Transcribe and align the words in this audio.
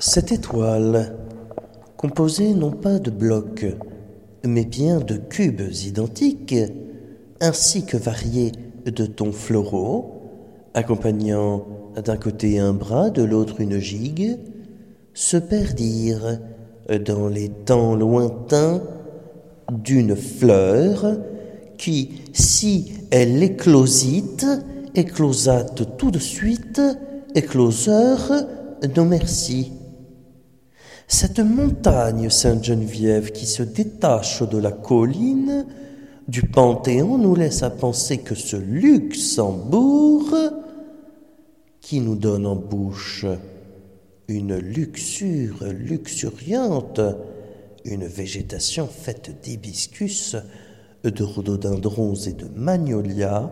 Cette 0.00 0.32
étoile, 0.32 1.14
composée 1.96 2.52
non 2.52 2.72
pas 2.72 2.98
de 2.98 3.12
blocs, 3.12 3.64
mais 4.44 4.64
bien 4.64 4.98
de 4.98 5.16
cubes 5.16 5.70
identiques, 5.86 6.56
ainsi 7.40 7.86
que 7.86 7.96
variés 7.96 8.50
de 8.86 9.06
tons 9.06 9.30
floraux, 9.30 10.20
accompagnant 10.74 11.64
d'un 12.04 12.16
côté 12.16 12.58
un 12.58 12.72
bras, 12.72 13.10
de 13.10 13.22
l'autre 13.22 13.60
une 13.60 13.78
gigue, 13.78 14.36
se 15.12 15.36
perdirent 15.36 16.40
dans 17.06 17.28
les 17.28 17.48
temps 17.48 17.94
lointains 17.94 18.82
d'une 19.70 20.16
fleur 20.16 21.18
qui, 21.78 22.22
si 22.32 22.94
elle 23.12 23.40
éclosite, 23.44 24.44
éclosate 24.96 25.96
tout 25.96 26.10
de 26.10 26.18
suite, 26.18 26.80
écloseur, 27.36 28.32
non 28.96 29.04
merci. 29.04 29.72
Cette 31.06 31.40
montagne 31.40 32.30
Sainte-Geneviève 32.30 33.30
qui 33.30 33.46
se 33.46 33.62
détache 33.62 34.42
de 34.42 34.58
la 34.58 34.72
colline 34.72 35.66
du 36.28 36.42
Panthéon 36.42 37.18
nous 37.18 37.34
laisse 37.34 37.62
à 37.62 37.70
penser 37.70 38.18
que 38.18 38.34
ce 38.34 38.56
Luxembourg, 38.56 40.34
qui 41.80 42.00
nous 42.00 42.16
donne 42.16 42.46
en 42.46 42.56
bouche 42.56 43.26
une 44.28 44.56
luxure 44.56 45.64
luxuriante, 45.64 47.00
une 47.84 48.06
végétation 48.06 48.86
faite 48.86 49.42
d'hibiscus, 49.42 50.36
de 51.04 51.22
rhododendrons 51.22 52.14
et 52.14 52.32
de 52.32 52.48
magnolias, 52.56 53.50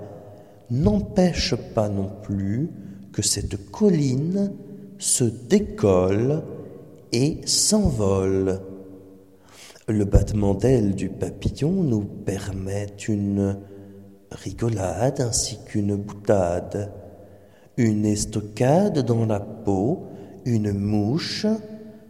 n'empêche 0.70 1.54
pas 1.74 1.90
non 1.90 2.10
plus 2.22 2.70
que 3.12 3.20
cette 3.20 3.70
colline 3.70 4.52
se 4.96 5.24
décolle 5.24 6.42
et 7.12 7.40
s'envole. 7.46 8.60
Le 9.88 10.04
battement 10.04 10.54
d'ailes 10.54 10.94
du 10.94 11.08
papillon 11.08 11.82
nous 11.82 12.04
permet 12.04 12.86
une 13.08 13.58
rigolade 14.30 15.20
ainsi 15.20 15.58
qu'une 15.66 15.96
boutade, 15.96 16.92
une 17.76 18.06
estocade 18.06 19.00
dans 19.00 19.26
la 19.26 19.40
peau, 19.40 20.04
une 20.44 20.72
mouche 20.72 21.46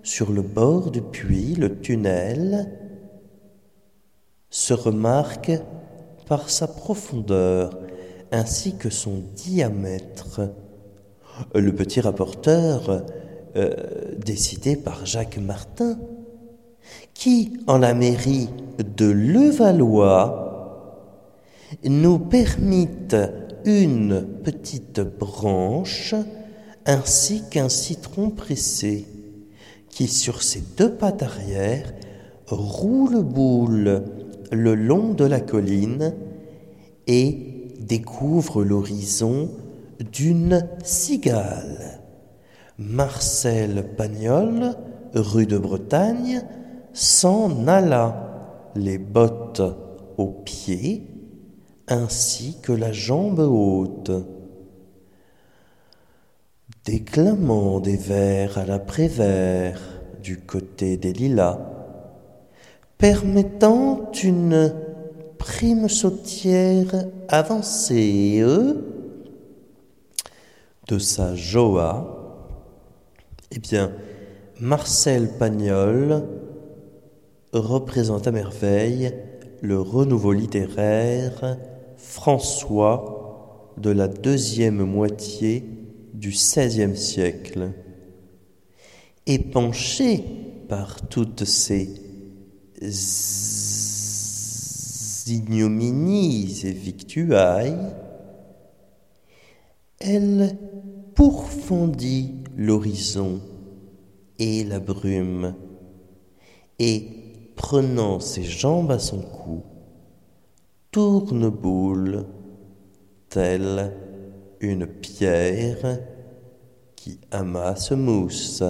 sur 0.02 0.32
le 0.32 0.42
bord 0.42 0.90
du 0.90 1.00
puits, 1.00 1.54
le 1.54 1.80
tunnel, 1.80 2.78
se 4.50 4.74
remarque 4.74 5.52
par 6.28 6.50
sa 6.50 6.68
profondeur 6.68 7.78
ainsi 8.30 8.76
que 8.76 8.90
son 8.90 9.22
diamètre. 9.34 10.40
Le 11.54 11.74
petit 11.74 12.00
rapporteur, 12.00 13.04
euh, 13.56 13.74
décidé 14.18 14.76
par 14.76 15.06
Jacques 15.06 15.38
Martin, 15.38 15.98
qui, 17.14 17.52
en 17.66 17.78
la 17.78 17.94
mairie 17.94 18.48
de 18.96 19.06
Levallois, 19.06 20.42
nous 21.84 22.18
permit 22.18 22.88
une 23.64 24.26
petite 24.42 25.00
branche 25.00 26.14
ainsi 26.86 27.42
qu'un 27.50 27.68
citron 27.68 28.30
pressé, 28.30 29.06
qui 29.88 30.08
sur 30.08 30.42
ses 30.42 30.62
deux 30.76 30.92
pattes 30.92 31.22
arrière 31.22 31.92
roule 32.46 33.22
boule 33.22 34.04
le 34.50 34.74
long 34.74 35.14
de 35.14 35.24
la 35.24 35.40
colline 35.40 36.14
et 37.06 37.38
découvre 37.80 38.64
l'horizon 38.64 39.50
d'une 40.12 40.66
cigale. 40.82 42.00
Marcel 42.78 43.94
Pagnol, 43.96 44.74
rue 45.14 45.46
de 45.46 45.58
Bretagne, 45.58 46.42
s'en 46.92 47.66
alla, 47.66 48.70
les 48.74 48.98
bottes 48.98 49.62
aux 50.16 50.30
pieds, 50.30 51.06
ainsi 51.88 52.56
que 52.62 52.72
la 52.72 52.92
jambe 52.92 53.40
haute. 53.40 54.10
Déclamant 56.84 57.80
des 57.80 57.96
vers 57.96 58.58
à 58.58 58.64
l'après-vers 58.64 59.80
du 60.22 60.38
côté 60.38 60.96
des 60.96 61.12
lilas, 61.12 61.58
permettant 62.98 64.10
une 64.22 64.74
prime 65.38 65.88
sautière 65.88 67.06
avancée 67.28 68.44
de 70.88 70.98
sa 70.98 71.34
Joa, 71.34 72.21
eh 73.54 73.58
bien, 73.58 73.92
Marcel 74.60 75.28
Pagnol 75.38 76.26
représente 77.52 78.26
à 78.26 78.32
merveille 78.32 79.12
le 79.60 79.78
renouveau 79.78 80.32
littéraire 80.32 81.58
François 81.98 83.74
de 83.76 83.90
la 83.90 84.08
deuxième 84.08 84.82
moitié 84.84 85.64
du 86.14 86.30
XVIe 86.30 86.96
siècle. 86.96 87.72
Épanché 89.26 90.24
par 90.68 91.06
toutes 91.08 91.44
ces 91.44 91.90
ignominies 95.26 96.62
et 96.64 96.72
victuailles, 96.72 97.92
elle 100.00 100.56
pourfondit 101.14 102.41
l'horizon 102.56 103.40
et 104.38 104.64
la 104.64 104.80
brume, 104.80 105.54
et 106.78 107.06
prenant 107.56 108.20
ses 108.20 108.42
jambes 108.42 108.90
à 108.90 108.98
son 108.98 109.20
cou, 109.20 109.62
tourne 110.90 111.48
boule, 111.48 112.26
telle 113.28 113.92
une 114.60 114.86
pierre 114.86 115.98
qui 116.96 117.20
amasse 117.30 117.92
mousse. 117.92 118.62